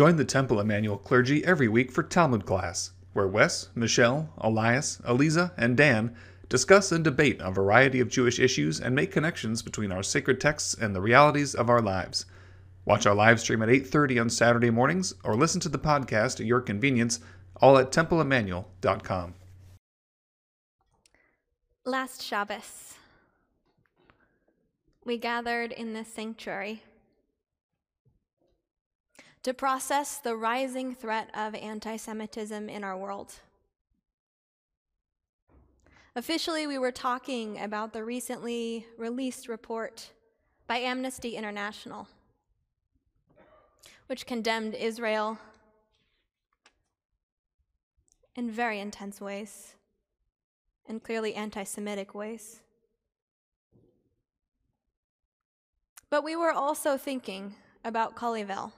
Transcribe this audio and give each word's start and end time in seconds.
Join 0.00 0.16
the 0.16 0.24
Temple 0.24 0.60
Emanuel 0.60 0.96
clergy 0.96 1.44
every 1.44 1.68
week 1.68 1.92
for 1.92 2.02
Talmud 2.02 2.46
class, 2.46 2.92
where 3.12 3.28
Wes, 3.28 3.68
Michelle, 3.74 4.32
Elias, 4.38 4.98
Eliza, 5.06 5.52
and 5.58 5.76
Dan 5.76 6.16
discuss 6.48 6.90
and 6.90 7.04
debate 7.04 7.38
a 7.40 7.50
variety 7.50 8.00
of 8.00 8.08
Jewish 8.08 8.38
issues 8.38 8.80
and 8.80 8.94
make 8.94 9.12
connections 9.12 9.60
between 9.60 9.92
our 9.92 10.02
sacred 10.02 10.40
texts 10.40 10.72
and 10.72 10.96
the 10.96 11.02
realities 11.02 11.54
of 11.54 11.68
our 11.68 11.82
lives. 11.82 12.24
Watch 12.86 13.04
our 13.04 13.14
live 13.14 13.40
stream 13.40 13.60
at 13.60 13.68
8:30 13.68 14.18
on 14.18 14.30
Saturday 14.30 14.70
mornings 14.70 15.12
or 15.22 15.36
listen 15.36 15.60
to 15.60 15.68
the 15.68 15.78
podcast 15.78 16.40
at 16.40 16.46
your 16.46 16.62
convenience, 16.62 17.20
all 17.56 17.76
at 17.76 17.92
templeemanuel.com. 17.92 19.34
Last 21.84 22.22
Shabbos, 22.22 22.94
we 25.04 25.18
gathered 25.18 25.72
in 25.72 25.92
this 25.92 26.08
sanctuary 26.08 26.84
to 29.42 29.54
process 29.54 30.18
the 30.18 30.36
rising 30.36 30.94
threat 30.94 31.30
of 31.34 31.54
anti 31.54 31.96
Semitism 31.96 32.68
in 32.68 32.84
our 32.84 32.96
world. 32.96 33.34
Officially, 36.14 36.66
we 36.66 36.76
were 36.76 36.92
talking 36.92 37.60
about 37.60 37.92
the 37.92 38.04
recently 38.04 38.86
released 38.98 39.48
report 39.48 40.10
by 40.66 40.78
Amnesty 40.78 41.36
International, 41.36 42.08
which 44.08 44.26
condemned 44.26 44.74
Israel 44.74 45.38
in 48.34 48.50
very 48.50 48.80
intense 48.80 49.20
ways 49.20 49.74
and 50.88 51.02
clearly 51.02 51.34
anti 51.34 51.64
Semitic 51.64 52.14
ways. 52.14 52.60
But 56.10 56.24
we 56.24 56.34
were 56.34 56.52
also 56.52 56.98
thinking 56.98 57.54
about 57.84 58.16
Colleyville 58.16 58.72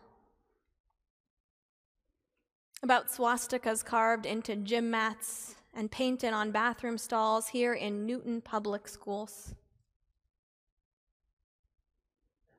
about 2.83 3.09
swastikas 3.09 3.85
carved 3.85 4.27
into 4.27 4.57
gym 4.57 4.91
mats 4.91 5.55
and 5.75 5.91
painted 5.91 6.33
on 6.33 6.51
bathroom 6.51 6.99
stalls 6.99 7.49
here 7.49 7.73
in 7.73 8.05
Newton 8.05 8.41
Public 8.41 8.89
Schools. 8.89 9.55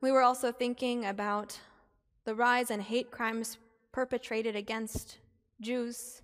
We 0.00 0.10
were 0.10 0.22
also 0.22 0.50
thinking 0.50 1.04
about 1.04 1.60
the 2.24 2.34
rise 2.34 2.70
in 2.70 2.80
hate 2.80 3.10
crimes 3.10 3.58
perpetrated 3.92 4.56
against 4.56 5.18
Jews 5.60 6.22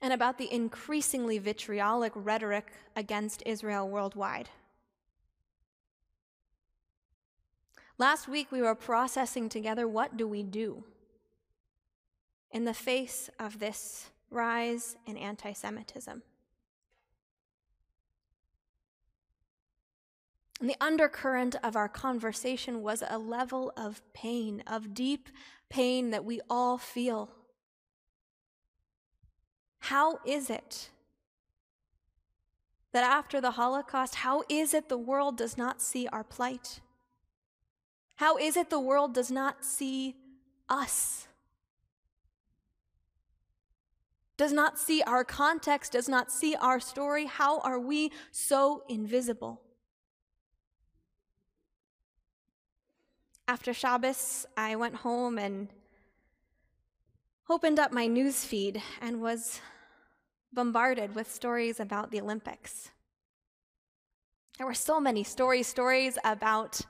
and 0.00 0.12
about 0.12 0.36
the 0.36 0.52
increasingly 0.52 1.38
vitriolic 1.38 2.12
rhetoric 2.14 2.72
against 2.94 3.42
Israel 3.46 3.88
worldwide. 3.88 4.50
Last 7.96 8.26
week, 8.26 8.50
we 8.50 8.60
were 8.60 8.74
processing 8.74 9.48
together 9.48 9.86
what 9.86 10.16
do 10.16 10.26
we 10.26 10.42
do 10.42 10.84
in 12.50 12.64
the 12.64 12.74
face 12.74 13.30
of 13.38 13.60
this 13.60 14.10
rise 14.30 14.96
in 15.06 15.16
anti 15.16 15.52
Semitism. 15.52 16.22
And 20.60 20.70
the 20.70 20.76
undercurrent 20.80 21.56
of 21.62 21.76
our 21.76 21.88
conversation 21.88 22.82
was 22.82 23.02
a 23.08 23.18
level 23.18 23.72
of 23.76 24.00
pain, 24.12 24.62
of 24.66 24.94
deep 24.94 25.28
pain 25.68 26.10
that 26.10 26.24
we 26.24 26.40
all 26.48 26.78
feel. 26.78 27.30
How 29.80 30.20
is 30.24 30.48
it 30.48 30.90
that 32.92 33.04
after 33.04 33.40
the 33.40 33.52
Holocaust, 33.52 34.14
how 34.16 34.44
is 34.48 34.72
it 34.72 34.88
the 34.88 34.96
world 34.96 35.36
does 35.36 35.58
not 35.58 35.82
see 35.82 36.06
our 36.08 36.24
plight? 36.24 36.80
How 38.16 38.36
is 38.36 38.56
it 38.56 38.70
the 38.70 38.80
world 38.80 39.14
does 39.14 39.30
not 39.30 39.64
see 39.64 40.16
us? 40.68 41.26
Does 44.36 44.52
not 44.52 44.78
see 44.78 45.02
our 45.02 45.24
context, 45.24 45.92
does 45.92 46.08
not 46.08 46.32
see 46.32 46.56
our 46.56 46.80
story? 46.80 47.26
How 47.26 47.60
are 47.60 47.78
we 47.78 48.10
so 48.32 48.82
invisible? 48.88 49.60
After 53.46 53.72
Shabbos, 53.74 54.46
I 54.56 54.74
went 54.74 54.96
home 54.96 55.38
and 55.38 55.68
opened 57.48 57.78
up 57.78 57.92
my 57.92 58.06
news 58.06 58.44
feed 58.44 58.82
and 59.00 59.20
was 59.20 59.60
bombarded 60.52 61.14
with 61.14 61.30
stories 61.30 61.78
about 61.78 62.10
the 62.10 62.20
Olympics. 62.20 62.90
There 64.56 64.66
were 64.66 64.74
so 64.74 64.98
many 64.98 65.24
stories, 65.24 65.66
stories 65.66 66.16
about 66.24 66.80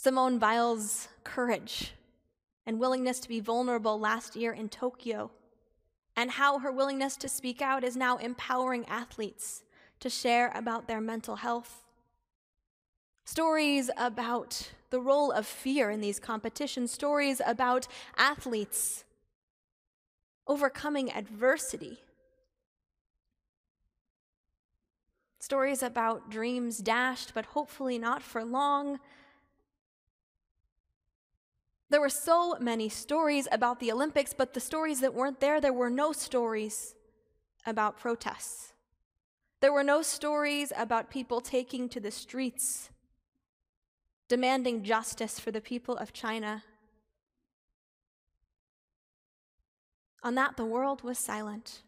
Simone 0.00 0.38
Biles' 0.38 1.08
courage 1.24 1.92
and 2.64 2.78
willingness 2.78 3.18
to 3.18 3.28
be 3.28 3.40
vulnerable 3.40 3.98
last 3.98 4.36
year 4.36 4.52
in 4.52 4.68
Tokyo, 4.68 5.32
and 6.14 6.30
how 6.30 6.60
her 6.60 6.70
willingness 6.70 7.16
to 7.16 7.28
speak 7.28 7.60
out 7.60 7.82
is 7.82 7.96
now 7.96 8.16
empowering 8.16 8.86
athletes 8.86 9.64
to 9.98 10.08
share 10.08 10.52
about 10.54 10.86
their 10.86 11.00
mental 11.00 11.34
health. 11.34 11.82
Stories 13.24 13.90
about 13.96 14.70
the 14.90 15.00
role 15.00 15.32
of 15.32 15.44
fear 15.44 15.90
in 15.90 16.00
these 16.00 16.20
competitions, 16.20 16.92
stories 16.92 17.42
about 17.44 17.88
athletes 18.16 19.02
overcoming 20.46 21.12
adversity. 21.12 21.98
Stories 25.40 25.82
about 25.82 26.30
dreams 26.30 26.78
dashed, 26.78 27.32
but 27.34 27.46
hopefully 27.46 27.98
not 27.98 28.22
for 28.22 28.44
long, 28.44 29.00
there 31.90 32.00
were 32.00 32.08
so 32.10 32.56
many 32.60 32.88
stories 32.88 33.48
about 33.50 33.80
the 33.80 33.90
Olympics, 33.90 34.34
but 34.34 34.52
the 34.52 34.60
stories 34.60 35.00
that 35.00 35.14
weren't 35.14 35.40
there, 35.40 35.60
there 35.60 35.72
were 35.72 35.90
no 35.90 36.12
stories 36.12 36.94
about 37.66 37.98
protests. 37.98 38.74
There 39.60 39.72
were 39.72 39.84
no 39.84 40.02
stories 40.02 40.72
about 40.76 41.10
people 41.10 41.40
taking 41.40 41.88
to 41.88 42.00
the 42.00 42.10
streets, 42.10 42.90
demanding 44.28 44.84
justice 44.84 45.40
for 45.40 45.50
the 45.50 45.60
people 45.60 45.96
of 45.96 46.12
China. 46.12 46.62
On 50.22 50.34
that, 50.34 50.56
the 50.56 50.64
world 50.64 51.02
was 51.02 51.18
silent. 51.18 51.82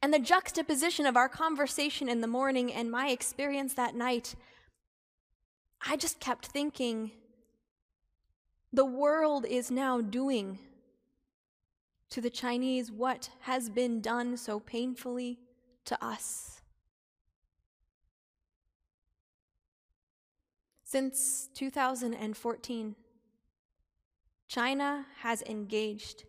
And 0.00 0.12
the 0.12 0.18
juxtaposition 0.18 1.06
of 1.06 1.16
our 1.16 1.28
conversation 1.28 2.08
in 2.08 2.20
the 2.20 2.26
morning 2.26 2.72
and 2.72 2.90
my 2.90 3.08
experience 3.08 3.74
that 3.74 3.94
night, 3.94 4.34
I 5.86 5.96
just 5.96 6.20
kept 6.20 6.46
thinking 6.46 7.10
the 8.72 8.84
world 8.84 9.44
is 9.46 9.70
now 9.70 10.00
doing 10.00 10.58
to 12.08 12.20
the 12.20 12.30
Chinese 12.30 12.90
what 12.90 13.30
has 13.40 13.68
been 13.68 14.00
done 14.00 14.36
so 14.36 14.60
painfully 14.60 15.38
to 15.84 16.04
us. 16.04 16.60
Since 20.84 21.48
2014, 21.54 22.94
China 24.48 25.06
has 25.20 25.42
engaged 25.42 26.24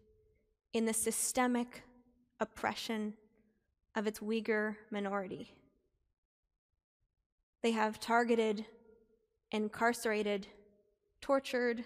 in 0.71 0.85
the 0.85 0.93
systemic 0.93 1.83
oppression 2.39 3.13
of 3.95 4.07
its 4.07 4.19
Uyghur 4.19 4.77
minority. 4.89 5.53
They 7.61 7.71
have 7.71 7.99
targeted, 7.99 8.65
incarcerated, 9.51 10.47
tortured, 11.19 11.85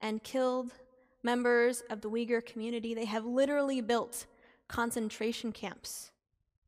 and 0.00 0.22
killed 0.22 0.72
members 1.22 1.82
of 1.90 2.00
the 2.00 2.10
Uyghur 2.10 2.44
community. 2.44 2.94
They 2.94 3.04
have 3.04 3.24
literally 3.24 3.80
built 3.80 4.26
concentration 4.68 5.52
camps 5.52 6.10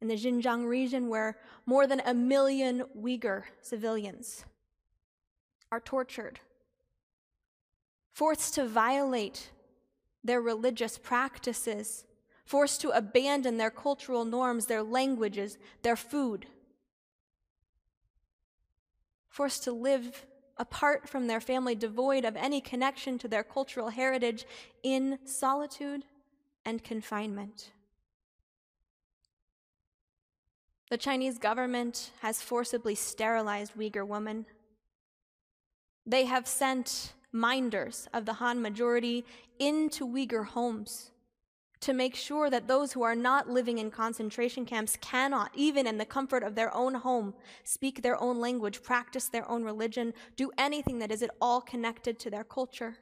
in 0.01 0.09
the 0.09 0.17
Xinjiang 0.17 0.69
region 0.69 1.09
where 1.09 1.39
more 1.65 1.87
than 1.87 2.03
a 2.05 2.13
million 2.13 2.85
Uyghur 2.99 3.45
civilians 3.61 4.45
are 5.71 5.81
tortured, 5.81 6.41
forced 8.13 8.55
to 8.55 8.67
violate 8.67 9.51
their 10.25 10.41
religious 10.41 10.99
practices, 10.99 12.05
forced 12.45 12.81
to 12.81 12.91
abandon 12.91 13.57
their 13.57 13.71
cultural 13.71 14.25
norms, 14.25 14.67
their 14.67 14.83
languages, 14.83 15.57
their 15.83 15.97
food, 15.97 16.47
forced 19.29 19.65
to 19.65 19.73
live 19.73 20.27
apart 20.63 21.09
from 21.09 21.27
their 21.27 21.41
family, 21.41 21.75
devoid 21.75 22.25
of 22.25 22.37
any 22.37 22.61
connection 22.61 23.19
to 23.19 23.27
their 23.27 23.43
cultural 23.43 23.89
heritage, 23.89 24.47
in 24.85 25.19
solitude 25.25 26.05
and 26.65 26.85
confinement. 26.85 27.73
The 30.89 30.99
Chinese 30.99 31.39
government 31.39 32.13
has 32.21 32.41
forcibly 32.41 32.95
sterilized 32.95 33.75
Uyghur 33.75 34.07
women. 34.07 34.47
They 36.07 36.27
have 36.27 36.47
sent 36.47 37.15
minders 37.33 38.07
of 38.15 38.25
the 38.25 38.35
Han 38.35 38.63
majority 38.63 39.25
into 39.59 40.07
Uyghur 40.07 40.47
homes 40.47 41.12
to 41.83 41.93
make 41.93 42.15
sure 42.15 42.49
that 42.49 42.69
those 42.69 42.93
who 42.93 43.03
are 43.03 43.17
not 43.17 43.51
living 43.51 43.79
in 43.79 43.91
concentration 43.91 44.65
camps 44.65 44.97
cannot, 45.01 45.51
even 45.55 45.85
in 45.87 45.99
the 45.99 46.05
comfort 46.05 46.45
of 46.45 46.55
their 46.55 46.73
own 46.75 46.95
home, 46.95 47.35
speak 47.65 48.03
their 48.03 48.21
own 48.21 48.39
language, 48.39 48.83
practice 48.83 49.27
their 49.27 49.49
own 49.51 49.65
religion, 49.65 50.15
do 50.37 50.53
anything 50.57 51.01
that 51.01 51.11
is 51.11 51.23
at 51.23 51.35
all 51.41 51.61
connected 51.61 52.21
to 52.21 52.31
their 52.31 52.45
culture. 52.45 52.99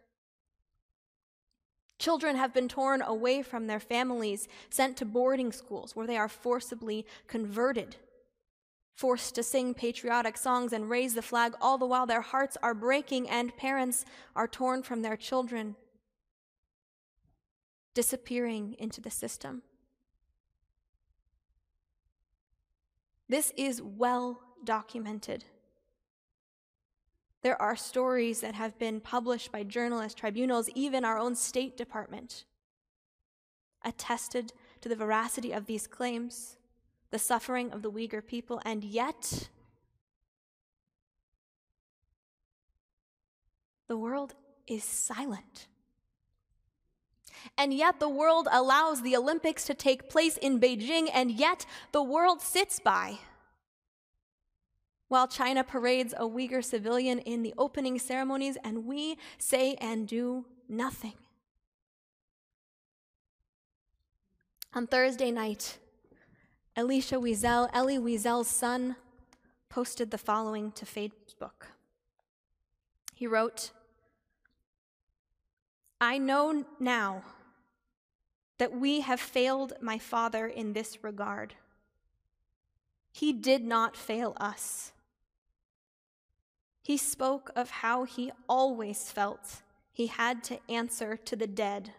Children 1.98 2.36
have 2.36 2.54
been 2.54 2.68
torn 2.68 3.02
away 3.02 3.42
from 3.42 3.66
their 3.66 3.80
families, 3.80 4.48
sent 4.70 4.96
to 4.96 5.04
boarding 5.04 5.52
schools 5.52 5.94
where 5.94 6.06
they 6.06 6.16
are 6.16 6.28
forcibly 6.28 7.04
converted, 7.26 7.96
forced 8.94 9.34
to 9.34 9.42
sing 9.42 9.74
patriotic 9.74 10.38
songs 10.38 10.72
and 10.72 10.88
raise 10.88 11.12
the 11.12 11.20
flag, 11.20 11.52
all 11.60 11.76
the 11.76 11.84
while 11.84 12.06
their 12.06 12.22
hearts 12.22 12.56
are 12.62 12.72
breaking 12.72 13.28
and 13.28 13.54
parents 13.58 14.06
are 14.34 14.48
torn 14.48 14.82
from 14.82 15.02
their 15.02 15.18
children 15.18 15.76
disappearing 17.94 18.76
into 18.78 19.00
the 19.00 19.10
system. 19.10 19.62
This 23.28 23.52
is 23.56 23.80
well 23.80 24.40
documented. 24.64 25.44
There 27.42 27.60
are 27.60 27.76
stories 27.76 28.40
that 28.40 28.54
have 28.54 28.78
been 28.78 29.00
published 29.00 29.50
by 29.50 29.62
journalists, 29.62 30.18
tribunals, 30.18 30.68
even 30.74 31.04
our 31.04 31.18
own 31.18 31.34
State 31.34 31.76
Department, 31.76 32.44
attested 33.82 34.52
to 34.82 34.88
the 34.88 34.96
veracity 34.96 35.52
of 35.52 35.66
these 35.66 35.86
claims, 35.86 36.56
the 37.10 37.18
suffering 37.18 37.72
of 37.72 37.82
the 37.82 37.90
Uyghur 37.90 38.26
people, 38.26 38.60
and 38.64 38.84
yet 38.84 39.48
the 43.88 43.96
world 43.96 44.34
is 44.66 44.84
silent. 44.84 45.68
And 47.56 47.72
yet 47.72 48.00
the 48.00 48.08
world 48.08 48.48
allows 48.50 49.02
the 49.02 49.16
Olympics 49.16 49.64
to 49.66 49.74
take 49.74 50.08
place 50.08 50.36
in 50.36 50.60
Beijing, 50.60 51.10
and 51.12 51.30
yet 51.30 51.66
the 51.92 52.02
world 52.02 52.40
sits 52.40 52.80
by. 52.80 53.18
While 55.08 55.26
China 55.26 55.64
parades 55.64 56.14
a 56.16 56.22
Uyghur 56.22 56.64
civilian 56.64 57.18
in 57.18 57.42
the 57.42 57.54
opening 57.58 57.98
ceremonies, 57.98 58.56
and 58.62 58.86
we 58.86 59.18
say 59.38 59.74
and 59.80 60.06
do 60.06 60.44
nothing. 60.68 61.14
On 64.72 64.86
Thursday 64.86 65.32
night, 65.32 65.78
Elisha 66.76 67.16
Wiesel, 67.16 67.68
Elie 67.72 67.98
Wiesel's 67.98 68.46
son, 68.46 68.94
posted 69.68 70.12
the 70.12 70.18
following 70.18 70.70
to 70.72 70.86
Facebook. 70.86 71.66
He 73.14 73.26
wrote, 73.26 73.72
I 76.00 76.18
know 76.18 76.64
now 76.78 77.22
that 78.58 78.72
we 78.72 79.00
have 79.00 79.20
failed 79.20 79.74
my 79.80 79.98
father 79.98 80.46
in 80.46 80.72
this 80.72 81.02
regard. 81.04 81.54
He 83.12 83.32
did 83.32 83.64
not 83.64 83.96
fail 83.96 84.36
us. 84.40 84.92
He 86.82 86.96
spoke 86.96 87.50
of 87.54 87.70
how 87.70 88.04
he 88.04 88.32
always 88.48 89.10
felt 89.10 89.62
he 89.92 90.06
had 90.06 90.42
to 90.44 90.58
answer 90.68 91.16
to 91.16 91.36
the 91.36 91.46
dead. 91.46 91.92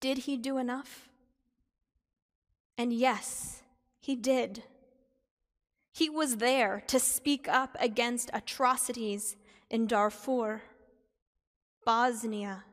Did 0.00 0.18
he 0.18 0.36
do 0.36 0.58
enough? 0.58 1.08
And 2.78 2.92
yes, 2.92 3.62
he 4.00 4.16
did. 4.16 4.62
He 5.92 6.10
was 6.10 6.36
there 6.36 6.82
to 6.88 6.98
speak 6.98 7.48
up 7.48 7.76
against 7.78 8.30
atrocities 8.32 9.36
in 9.70 9.86
Darfur. 9.86 10.62
Bosnia, 11.84 12.64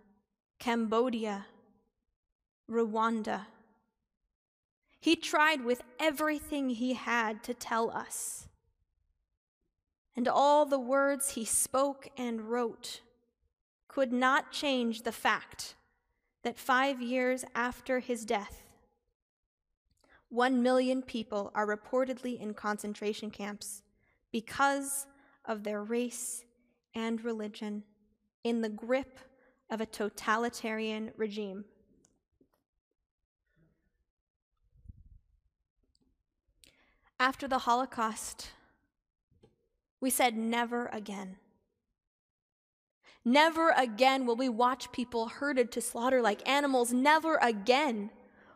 Cambodia, 0.60 1.46
Rwanda. 2.70 3.48
He 5.00 5.16
tried 5.16 5.66
with 5.66 5.82
everything 6.00 6.70
he 6.70 6.94
had 6.94 7.44
to 7.44 7.54
tell 7.54 7.90
us. 7.90 8.48
And 10.16 10.28
all 10.28 10.66
the 10.66 10.80
words 10.80 11.32
he 11.32 11.46
spoke 11.46 12.10
and 12.18 12.50
wrote 12.50 13.02
could 13.88 14.14
not 14.14 14.52
change 14.52 15.02
the 15.02 15.12
fact 15.12 15.76
that 16.44 16.58
five 16.58 17.02
years 17.02 17.44
after 17.56 18.00
his 18.00 18.26
death, 18.26 18.64
one 20.30 20.64
million 20.64 21.02
people 21.02 21.52
are 21.54 21.68
reportedly 21.68 22.40
in 22.40 22.54
concentration 22.54 23.30
camps 23.30 23.84
because 24.32 25.08
of 25.46 25.64
their 25.64 25.84
race 25.84 26.46
and 26.96 27.24
religion 27.24 27.84
in 28.44 28.62
the 28.62 28.70
grip 28.70 29.20
of 29.70 29.82
a 29.82 29.86
totalitarian 29.86 31.12
regime. 31.18 31.66
After 37.20 37.48
the 37.48 37.60
Holocaust, 37.60 38.50
we 40.00 40.10
said, 40.10 40.36
never 40.36 40.88
again. 40.88 41.38
Never 43.24 43.70
again 43.78 44.26
will 44.26 44.36
we 44.36 44.50
watch 44.50 44.92
people 44.92 45.28
herded 45.28 45.72
to 45.74 45.82
slaughter 45.82 46.22
like 46.22 46.48
animals. 46.50 46.92
Never 46.92 47.36
again 47.36 48.10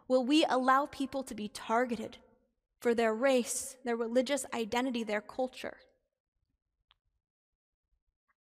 will 0.08 0.26
we 0.26 0.44
allow 0.46 0.88
people 0.88 1.22
to 1.24 1.36
be 1.36 1.48
targeted 1.48 2.18
for 2.80 2.96
their 2.96 3.14
race, 3.14 3.76
their 3.86 3.96
religious 3.96 4.46
identity, 4.54 5.04
their 5.04 5.22
culture. 5.22 5.78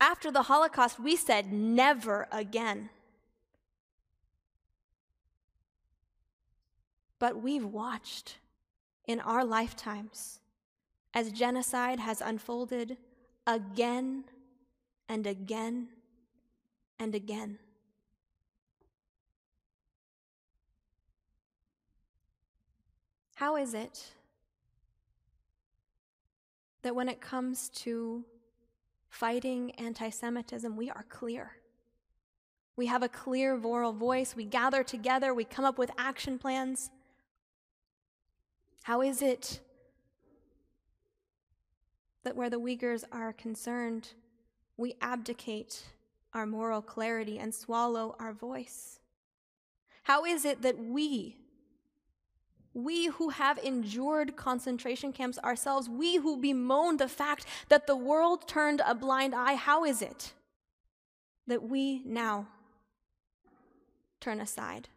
After 0.00 0.30
the 0.30 0.42
Holocaust, 0.42 1.00
we 1.00 1.16
said 1.16 1.52
never 1.52 2.28
again. 2.30 2.90
But 7.18 7.40
we've 7.42 7.64
watched 7.64 8.36
in 9.06 9.20
our 9.20 9.44
lifetimes 9.44 10.40
as 11.14 11.30
genocide 11.30 12.00
has 12.00 12.20
unfolded 12.20 12.96
again 13.46 14.24
and 15.08 15.26
again 15.26 15.88
and 16.98 17.14
again. 17.14 17.58
How 23.36 23.56
is 23.56 23.74
it 23.74 24.12
that 26.82 26.94
when 26.94 27.08
it 27.08 27.20
comes 27.20 27.68
to 27.70 28.24
fighting 29.14 29.70
anti 29.72 30.10
Semitism, 30.10 30.76
we 30.76 30.90
are 30.90 31.04
clear. 31.08 31.52
We 32.76 32.86
have 32.86 33.04
a 33.04 33.08
clear 33.08 33.56
moral 33.56 33.92
voice. 33.92 34.34
We 34.34 34.44
gather 34.44 34.82
together. 34.82 35.32
We 35.32 35.44
come 35.44 35.64
up 35.64 35.78
with 35.78 35.92
action 35.96 36.38
plans. 36.38 36.90
How 38.82 39.02
is 39.02 39.22
it 39.22 39.60
that 42.24 42.34
where 42.34 42.50
the 42.50 42.58
Uyghurs 42.58 43.04
are 43.12 43.32
concerned, 43.32 44.08
we 44.76 44.94
abdicate 45.00 45.84
our 46.32 46.44
moral 46.44 46.82
clarity 46.82 47.38
and 47.38 47.54
swallow 47.54 48.16
our 48.18 48.32
voice? 48.32 48.98
How 50.02 50.24
is 50.24 50.44
it 50.44 50.62
that 50.62 50.78
we, 50.78 51.36
we 52.74 53.06
who 53.06 53.28
have 53.30 53.58
endured 53.58 54.36
concentration 54.36 55.12
camps 55.12 55.38
ourselves, 55.38 55.88
we 55.88 56.16
who 56.16 56.36
bemoan 56.36 56.96
the 56.96 57.08
fact 57.08 57.46
that 57.68 57.86
the 57.86 57.96
world 57.96 58.48
turned 58.48 58.82
a 58.84 58.94
blind 58.94 59.34
eye, 59.34 59.54
how 59.54 59.84
is 59.84 60.02
it 60.02 60.32
that 61.46 61.62
we 61.62 62.02
now 62.04 62.48
turn 64.20 64.40
aside? 64.40 64.88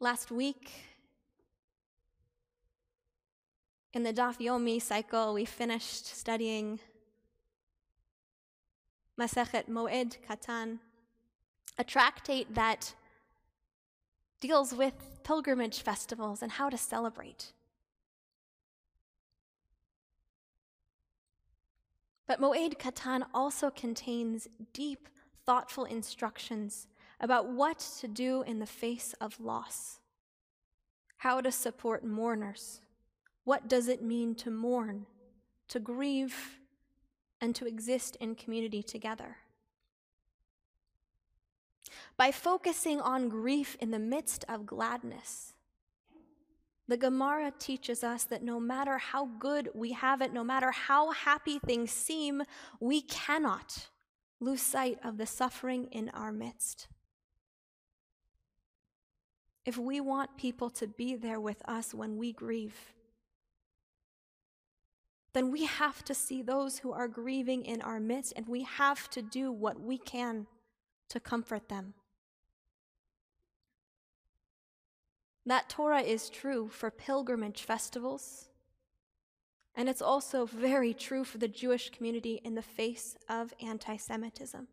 Last 0.00 0.30
week, 0.30 0.72
in 3.94 4.02
the 4.02 4.12
Daf 4.12 4.38
Yomi 4.38 4.82
cycle, 4.82 5.32
we 5.32 5.46
finished 5.46 6.06
studying 6.06 6.80
Masechet 9.18 9.70
Moed 9.70 10.16
Katan, 10.28 10.80
a 11.78 11.84
tractate 11.84 12.54
that 12.54 12.94
deals 14.40 14.74
with 14.74 14.94
pilgrimage 15.24 15.82
festivals 15.82 16.42
and 16.42 16.52
how 16.52 16.68
to 16.68 16.78
celebrate. 16.78 17.52
But 22.26 22.40
Moed 22.40 22.78
Katan 22.78 23.24
also 23.32 23.70
contains 23.70 24.48
deep, 24.72 25.08
thoughtful 25.44 25.84
instructions 25.84 26.88
about 27.20 27.48
what 27.48 27.78
to 28.00 28.08
do 28.08 28.42
in 28.42 28.58
the 28.58 28.66
face 28.66 29.14
of 29.20 29.40
loss, 29.40 30.00
how 31.18 31.40
to 31.40 31.52
support 31.52 32.04
mourners. 32.04 32.80
What 33.44 33.68
does 33.68 33.86
it 33.88 34.02
mean 34.02 34.34
to 34.36 34.50
mourn, 34.50 35.06
to 35.68 35.78
grieve, 35.78 36.58
and 37.40 37.54
to 37.54 37.66
exist 37.66 38.16
in 38.16 38.34
community 38.34 38.82
together? 38.82 39.36
By 42.16 42.30
focusing 42.32 43.00
on 43.00 43.28
grief 43.28 43.76
in 43.80 43.90
the 43.90 43.98
midst 43.98 44.44
of 44.48 44.66
gladness. 44.66 45.54
The 46.88 46.96
Gemara 46.96 47.52
teaches 47.58 48.04
us 48.04 48.24
that 48.24 48.42
no 48.42 48.60
matter 48.60 48.98
how 48.98 49.26
good 49.38 49.70
we 49.74 49.92
have 49.92 50.22
it, 50.22 50.32
no 50.32 50.44
matter 50.44 50.70
how 50.70 51.10
happy 51.10 51.58
things 51.58 51.90
seem, 51.90 52.42
we 52.80 53.00
cannot 53.02 53.88
lose 54.38 54.62
sight 54.62 54.98
of 55.02 55.18
the 55.18 55.26
suffering 55.26 55.88
in 55.90 56.10
our 56.10 56.30
midst. 56.30 56.86
If 59.64 59.76
we 59.76 60.00
want 60.00 60.36
people 60.36 60.70
to 60.70 60.86
be 60.86 61.16
there 61.16 61.40
with 61.40 61.60
us 61.68 61.92
when 61.92 62.16
we 62.16 62.32
grieve, 62.32 62.94
then 65.32 65.50
we 65.50 65.64
have 65.64 66.04
to 66.04 66.14
see 66.14 66.40
those 66.40 66.78
who 66.78 66.92
are 66.92 67.08
grieving 67.08 67.64
in 67.64 67.82
our 67.82 67.98
midst 67.98 68.32
and 68.36 68.46
we 68.46 68.62
have 68.62 69.10
to 69.10 69.20
do 69.20 69.50
what 69.50 69.80
we 69.80 69.98
can 69.98 70.46
to 71.08 71.18
comfort 71.18 71.68
them. 71.68 71.94
That 75.46 75.68
Torah 75.68 76.00
is 76.00 76.28
true 76.28 76.68
for 76.68 76.90
pilgrimage 76.90 77.62
festivals, 77.62 78.48
and 79.76 79.88
it's 79.88 80.02
also 80.02 80.44
very 80.44 80.92
true 80.92 81.22
for 81.22 81.38
the 81.38 81.46
Jewish 81.46 81.90
community 81.90 82.40
in 82.44 82.56
the 82.56 82.62
face 82.62 83.16
of 83.28 83.54
anti 83.62 83.96
Semitism. 83.96 84.66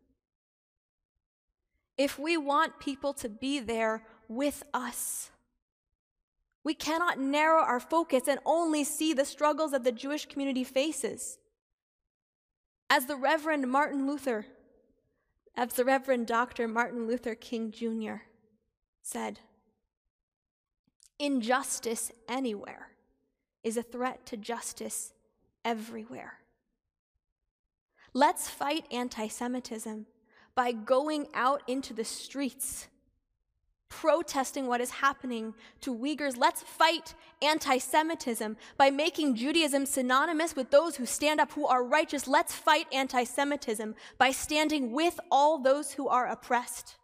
If 1.96 2.18
we 2.18 2.36
want 2.36 2.80
people 2.80 3.12
to 3.14 3.28
be 3.28 3.60
there 3.60 4.02
with 4.26 4.64
us, 4.74 5.30
we 6.64 6.74
cannot 6.74 7.20
narrow 7.20 7.62
our 7.62 7.78
focus 7.78 8.26
and 8.26 8.40
only 8.44 8.82
see 8.82 9.12
the 9.12 9.24
struggles 9.24 9.70
that 9.70 9.84
the 9.84 9.92
Jewish 9.92 10.26
community 10.26 10.64
faces. 10.64 11.38
As 12.90 13.06
the 13.06 13.16
Reverend 13.16 13.70
Martin 13.70 14.08
Luther, 14.08 14.46
as 15.56 15.74
the 15.74 15.84
Reverend 15.84 16.26
Dr. 16.26 16.66
Martin 16.66 17.06
Luther 17.06 17.36
King 17.36 17.70
Jr. 17.70 18.24
said, 19.02 19.40
injustice 21.18 22.10
anywhere 22.28 22.88
is 23.62 23.76
a 23.76 23.82
threat 23.82 24.26
to 24.26 24.36
justice 24.36 25.12
everywhere. 25.64 26.34
Let's 28.12 28.48
fight 28.48 28.86
anti 28.92 29.26
Semitism 29.26 30.06
by 30.54 30.72
going 30.72 31.26
out 31.34 31.62
into 31.66 31.92
the 31.92 32.04
streets, 32.04 32.86
protesting 33.88 34.68
what 34.68 34.80
is 34.80 34.90
happening 34.90 35.54
to 35.80 35.92
Uyghurs. 35.92 36.36
Let's 36.36 36.62
fight 36.62 37.14
anti 37.42 37.78
Semitism 37.78 38.56
by 38.76 38.90
making 38.90 39.34
Judaism 39.34 39.86
synonymous 39.86 40.54
with 40.54 40.70
those 40.70 40.96
who 40.96 41.06
stand 41.06 41.40
up, 41.40 41.52
who 41.52 41.66
are 41.66 41.82
righteous. 41.82 42.28
Let's 42.28 42.54
fight 42.54 42.86
anti 42.92 43.24
Semitism 43.24 43.96
by 44.16 44.30
standing 44.30 44.92
with 44.92 45.18
all 45.30 45.58
those 45.58 45.92
who 45.92 46.06
are 46.06 46.28
oppressed. 46.28 46.96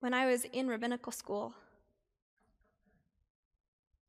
When 0.00 0.14
I 0.14 0.26
was 0.26 0.44
in 0.44 0.68
rabbinical 0.68 1.10
school, 1.10 1.54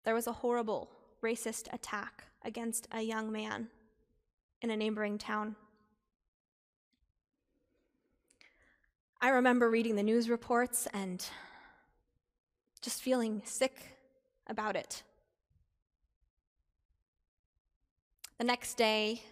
there 0.03 0.13
was 0.13 0.27
a 0.27 0.31
horrible 0.31 0.89
racist 1.23 1.73
attack 1.73 2.25
against 2.43 2.87
a 2.91 3.01
young 3.01 3.31
man 3.31 3.69
in 4.61 4.69
a 4.69 4.77
neighboring 4.77 5.17
town. 5.17 5.55
I 9.19 9.29
remember 9.29 9.69
reading 9.69 9.95
the 9.95 10.03
news 10.03 10.29
reports 10.29 10.87
and 10.93 11.25
just 12.81 13.01
feeling 13.01 13.41
sick 13.43 13.97
about 14.47 14.75
it. 14.75 15.01
The 18.37 18.45
next 18.45 18.75
day, 18.75 19.23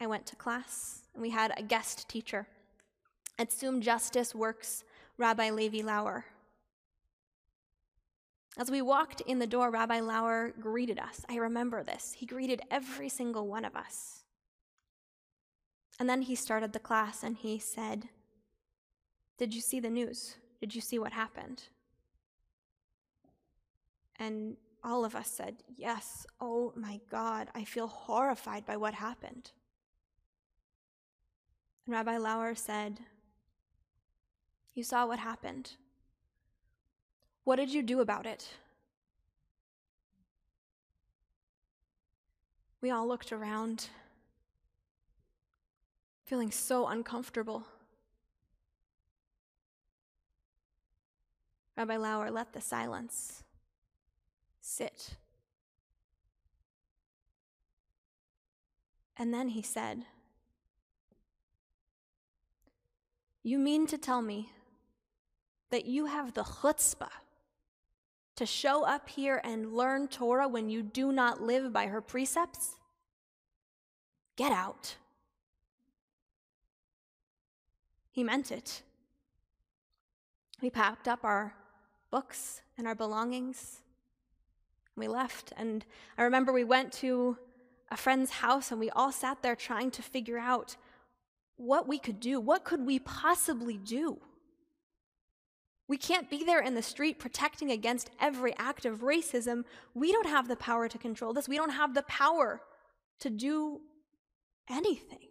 I 0.00 0.06
went 0.06 0.26
to 0.26 0.36
class 0.36 1.02
and 1.12 1.22
we 1.22 1.30
had 1.30 1.52
a 1.56 1.62
guest 1.62 2.08
teacher. 2.08 2.48
ATZUM 3.38 3.82
Justice 3.82 4.34
works 4.34 4.82
Rabbi 5.18 5.50
Levi 5.50 5.82
Lauer. 5.82 6.26
As 8.58 8.70
we 8.70 8.80
walked 8.80 9.20
in 9.22 9.38
the 9.38 9.46
door, 9.46 9.70
Rabbi 9.70 10.00
Lauer 10.00 10.52
greeted 10.60 10.98
us. 10.98 11.24
I 11.28 11.36
remember 11.36 11.82
this. 11.82 12.14
He 12.16 12.26
greeted 12.26 12.62
every 12.70 13.08
single 13.08 13.46
one 13.46 13.64
of 13.64 13.76
us. 13.76 14.24
And 15.98 16.08
then 16.08 16.22
he 16.22 16.34
started 16.34 16.72
the 16.72 16.78
class 16.78 17.22
and 17.22 17.36
he 17.36 17.58
said, 17.58 18.08
Did 19.38 19.54
you 19.54 19.60
see 19.60 19.80
the 19.80 19.90
news? 19.90 20.36
Did 20.60 20.74
you 20.74 20.80
see 20.80 20.98
what 20.98 21.12
happened? 21.12 21.64
And 24.18 24.56
all 24.82 25.04
of 25.04 25.14
us 25.14 25.28
said, 25.28 25.56
Yes. 25.76 26.26
Oh 26.40 26.72
my 26.76 27.00
God, 27.10 27.48
I 27.54 27.64
feel 27.64 27.88
horrified 27.88 28.64
by 28.64 28.76
what 28.76 28.94
happened. 28.94 29.52
And 31.86 31.94
Rabbi 31.94 32.16
Lauer 32.16 32.54
said, 32.54 33.00
You 34.76 34.84
saw 34.84 35.06
what 35.06 35.18
happened. 35.18 35.72
What 37.44 37.56
did 37.56 37.72
you 37.72 37.82
do 37.82 38.00
about 38.00 38.26
it? 38.26 38.46
We 42.82 42.90
all 42.90 43.08
looked 43.08 43.32
around, 43.32 43.88
feeling 46.26 46.50
so 46.50 46.86
uncomfortable. 46.88 47.64
Rabbi 51.74 51.96
Lauer 51.96 52.30
let 52.30 52.52
the 52.52 52.60
silence 52.60 53.44
sit. 54.60 55.16
And 59.16 59.32
then 59.32 59.48
he 59.48 59.62
said, 59.62 60.04
You 63.42 63.58
mean 63.58 63.86
to 63.86 63.96
tell 63.96 64.20
me 64.20 64.50
that 65.70 65.86
you 65.86 66.06
have 66.06 66.34
the 66.34 66.42
chutzpah 66.42 67.08
to 68.36 68.46
show 68.46 68.84
up 68.84 69.08
here 69.08 69.40
and 69.42 69.72
learn 69.72 70.08
Torah 70.08 70.48
when 70.48 70.68
you 70.68 70.82
do 70.82 71.12
not 71.12 71.42
live 71.42 71.72
by 71.72 71.86
her 71.86 72.00
precepts? 72.00 72.76
Get 74.36 74.52
out. 74.52 74.96
He 78.10 78.22
meant 78.22 78.50
it. 78.50 78.82
We 80.62 80.70
packed 80.70 81.08
up 81.08 81.24
our 81.24 81.54
books 82.10 82.62
and 82.78 82.86
our 82.86 82.94
belongings. 82.94 83.80
We 84.96 85.08
left. 85.08 85.52
And 85.56 85.84
I 86.16 86.22
remember 86.22 86.52
we 86.52 86.64
went 86.64 86.92
to 86.94 87.36
a 87.90 87.96
friend's 87.96 88.30
house 88.30 88.70
and 88.70 88.80
we 88.80 88.90
all 88.90 89.12
sat 89.12 89.42
there 89.42 89.56
trying 89.56 89.90
to 89.92 90.02
figure 90.02 90.38
out 90.38 90.76
what 91.56 91.86
we 91.86 91.98
could 91.98 92.20
do. 92.20 92.40
What 92.40 92.64
could 92.64 92.84
we 92.84 92.98
possibly 92.98 93.76
do? 93.76 94.18
We 95.88 95.96
can't 95.96 96.28
be 96.28 96.42
there 96.42 96.60
in 96.60 96.74
the 96.74 96.82
street 96.82 97.18
protecting 97.18 97.70
against 97.70 98.10
every 98.20 98.54
act 98.58 98.84
of 98.84 99.00
racism. 99.00 99.64
We 99.94 100.10
don't 100.10 100.26
have 100.26 100.48
the 100.48 100.56
power 100.56 100.88
to 100.88 100.98
control 100.98 101.32
this. 101.32 101.48
We 101.48 101.56
don't 101.56 101.70
have 101.70 101.94
the 101.94 102.02
power 102.02 102.60
to 103.20 103.30
do 103.30 103.80
anything. 104.68 105.28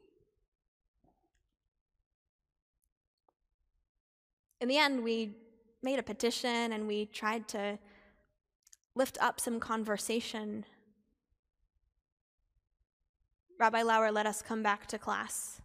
In 4.62 4.70
the 4.70 4.78
end, 4.78 5.04
we 5.04 5.36
made 5.84 6.00
a 6.00 6.04
petition 6.04 6.72
and 6.72 6.88
we 6.88 7.06
tried 7.08 7.48
to 7.50 7.78
lift 8.96 9.18
up 9.22 9.42
some 9.42 9.60
conversation. 9.60 10.66
Rabbi 13.60 13.82
Lauer 13.82 14.12
let 14.12 14.26
us 14.26 14.42
come 14.42 14.64
back 14.64 14.88
to 14.88 14.98
class. 14.98 15.62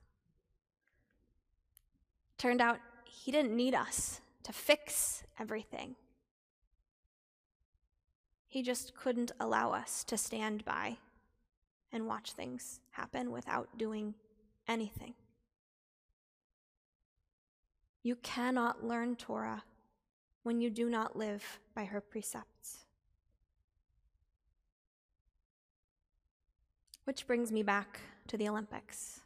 Turned 2.39 2.61
out 2.61 2.79
he 3.05 3.31
didn't 3.31 3.55
need 3.55 3.75
us 3.75 4.21
to 4.43 4.53
fix 4.53 5.23
everything. 5.39 5.97
He 8.47 8.63
just 8.63 8.95
couldn't 8.95 9.33
allow 9.39 9.73
us 9.73 10.03
to 10.05 10.17
stand 10.17 10.65
by 10.65 10.99
and 11.93 12.07
watch 12.07 12.33
things 12.33 12.81
happen 12.91 13.31
without 13.31 13.69
doing 13.79 14.15
anything. 14.67 15.15
You 18.03 18.17
cannot 18.17 18.85
learn 18.85 19.17
Torah 19.17 19.63
when 20.43 20.61
you 20.61 20.71
do 20.71 20.89
not 20.89 21.17
live 21.17 21.61
by 21.75 21.85
her 21.85 22.01
precepts. 22.01 22.79
Which 27.05 27.27
brings 27.27 27.53
me 27.53 27.63
back 27.63 28.01
to 28.29 28.37
the 28.37 28.49
Olympics. 28.49 29.21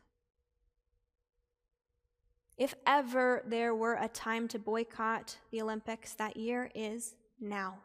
If 2.57 2.75
ever 2.87 3.43
there 3.47 3.75
were 3.75 3.95
a 3.95 4.09
time 4.09 4.47
to 4.49 4.59
boycott 4.59 5.39
the 5.51 5.61
Olympics, 5.61 6.15
that 6.15 6.37
year 6.37 6.71
is 6.75 7.15
now. 7.41 7.79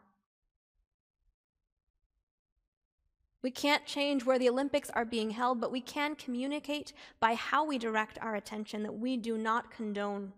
We 3.42 3.50
can't 3.50 3.86
change 3.86 4.24
where 4.24 4.38
the 4.38 4.50
Olympics 4.50 4.90
are 4.90 5.04
being 5.04 5.30
held, 5.30 5.60
but 5.60 5.72
we 5.72 5.80
can 5.80 6.14
communicate 6.14 6.92
by 7.20 7.34
how 7.34 7.64
we 7.64 7.78
direct 7.78 8.18
our 8.20 8.36
attention 8.36 8.82
that 8.82 8.98
we 8.98 9.16
do 9.16 9.38
not 9.38 9.70
condone 9.70 10.32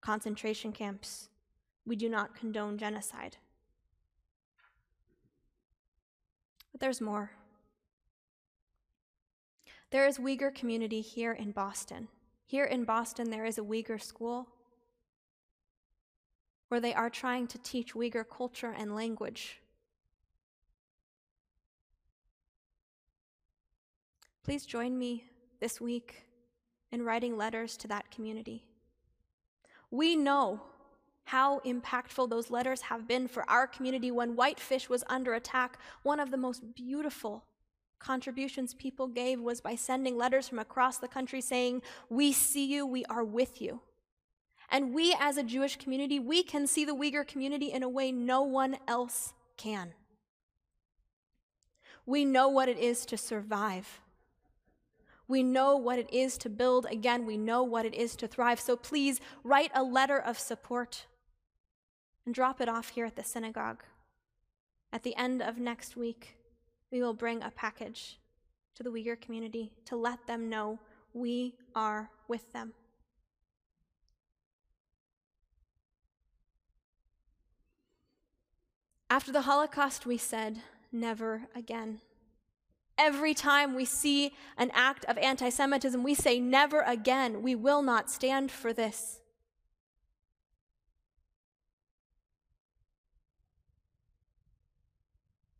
concentration 0.00 0.72
camps. 0.72 1.30
We 1.86 1.96
do 1.96 2.08
not 2.08 2.34
condone 2.34 2.76
genocide. 2.76 3.38
But 6.70 6.80
there's 6.80 7.00
more. 7.00 7.30
There 9.90 10.06
is 10.06 10.18
Uyghur 10.18 10.54
community 10.54 11.00
here 11.00 11.32
in 11.32 11.52
Boston. 11.52 12.08
Here 12.46 12.64
in 12.64 12.84
Boston, 12.84 13.30
there 13.30 13.44
is 13.44 13.58
a 13.58 13.62
Uyghur 13.62 14.02
school 14.02 14.48
where 16.68 16.80
they 16.80 16.94
are 16.94 17.10
trying 17.10 17.46
to 17.48 17.58
teach 17.58 17.94
Uyghur 17.94 18.24
culture 18.28 18.74
and 18.76 18.94
language. 18.94 19.60
Please 24.44 24.66
join 24.66 24.98
me 24.98 25.24
this 25.60 25.80
week 25.80 26.24
in 26.92 27.02
writing 27.02 27.36
letters 27.36 27.76
to 27.78 27.88
that 27.88 28.10
community. 28.10 28.66
We 29.90 30.16
know 30.16 30.60
how 31.24 31.60
impactful 31.60 32.28
those 32.28 32.50
letters 32.50 32.82
have 32.82 33.08
been 33.08 33.26
for 33.26 33.48
our 33.48 33.66
community 33.66 34.10
when 34.10 34.36
Whitefish 34.36 34.90
was 34.90 35.02
under 35.08 35.32
attack, 35.34 35.78
one 36.02 36.20
of 36.20 36.30
the 36.30 36.36
most 36.36 36.74
beautiful 36.74 37.44
contributions 38.04 38.74
people 38.74 39.06
gave 39.06 39.40
was 39.40 39.60
by 39.60 39.74
sending 39.74 40.16
letters 40.16 40.48
from 40.48 40.58
across 40.58 40.98
the 40.98 41.08
country 41.08 41.40
saying, 41.40 41.82
We 42.10 42.32
see 42.32 42.66
you, 42.66 42.86
we 42.86 43.04
are 43.06 43.24
with 43.24 43.60
you. 43.60 43.80
And 44.70 44.94
we, 44.94 45.16
as 45.18 45.36
a 45.36 45.42
Jewish 45.42 45.76
community, 45.76 46.18
we 46.18 46.42
can 46.42 46.66
see 46.66 46.84
the 46.84 46.94
Uyghur 46.94 47.26
community 47.26 47.72
in 47.72 47.82
a 47.82 47.88
way 47.88 48.12
no 48.12 48.42
one 48.42 48.76
else 48.86 49.32
can. 49.56 49.94
We 52.06 52.24
know 52.24 52.48
what 52.48 52.68
it 52.68 52.78
is 52.78 53.06
to 53.06 53.16
survive. 53.16 54.00
We 55.26 55.42
know 55.42 55.76
what 55.76 55.98
it 55.98 56.12
is 56.12 56.36
to 56.38 56.50
build 56.50 56.86
again. 56.90 57.24
We 57.24 57.38
know 57.38 57.62
what 57.62 57.86
it 57.86 57.94
is 57.94 58.14
to 58.16 58.28
thrive. 58.28 58.60
So 58.60 58.76
please 58.76 59.20
write 59.42 59.70
a 59.74 59.82
letter 59.82 60.18
of 60.18 60.38
support 60.38 61.06
and 62.26 62.34
drop 62.34 62.60
it 62.60 62.68
off 62.68 62.90
here 62.90 63.06
at 63.06 63.16
the 63.16 63.24
synagogue. 63.24 63.84
At 64.92 65.02
the 65.02 65.16
end 65.16 65.42
of 65.42 65.58
next 65.58 65.96
week, 65.96 66.36
we 66.94 67.02
will 67.02 67.12
bring 67.12 67.42
a 67.42 67.50
package 67.50 68.20
to 68.76 68.84
the 68.84 68.88
Uyghur 68.88 69.20
community 69.20 69.72
to 69.84 69.96
let 69.96 70.28
them 70.28 70.48
know 70.48 70.78
we 71.12 71.56
are 71.74 72.08
with 72.28 72.52
them. 72.52 72.72
After 79.10 79.32
the 79.32 79.40
Holocaust, 79.40 80.06
we 80.06 80.16
said, 80.16 80.62
never 80.92 81.48
again. 81.52 82.00
Every 82.96 83.34
time 83.34 83.74
we 83.74 83.84
see 83.84 84.32
an 84.56 84.70
act 84.72 85.04
of 85.06 85.18
anti 85.18 85.48
Semitism, 85.48 86.00
we 86.00 86.14
say, 86.14 86.38
never 86.38 86.82
again. 86.82 87.42
We 87.42 87.56
will 87.56 87.82
not 87.82 88.08
stand 88.08 88.52
for 88.52 88.72
this. 88.72 89.18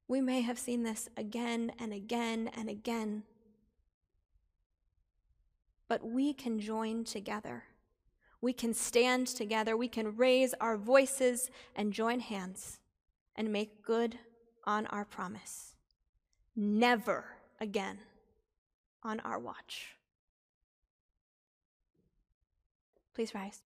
We 0.07 0.21
may 0.21 0.43
have 0.43 0.59
seen 0.59 0.83
this 0.83 1.09
again 1.17 1.73
and 1.79 1.93
again 1.93 2.51
and 2.55 2.69
again, 2.69 3.23
but 5.89 6.05
we 6.05 6.33
can 6.33 6.61
join 6.61 7.05
together. 7.05 7.65
We 8.41 8.53
can 8.53 8.75
stand 8.75 9.29
together. 9.29 9.77
We 9.77 9.89
can 9.89 10.17
raise 10.17 10.53
our 10.61 10.77
voices 10.77 11.51
and 11.75 11.93
join 11.93 12.21
hands 12.21 12.79
and 13.35 13.51
make 13.51 13.83
good 13.83 14.19
on 14.65 14.87
our 14.89 15.07
promise. 15.07 15.75
Never 16.55 17.25
again 17.59 17.99
on 19.03 19.21
our 19.21 19.39
watch. 19.39 19.97
Please 23.15 23.35
rise. 23.35 23.63